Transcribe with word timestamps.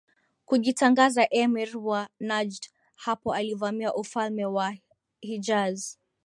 kujitangaza 0.45 1.23
Emir 1.41 1.77
wa 1.77 2.09
Najd 2.19 2.69
Hapo 2.95 3.33
alivamia 3.33 3.93
ufalme 3.93 4.45
wa 4.45 4.75
Hijaz 5.21 5.97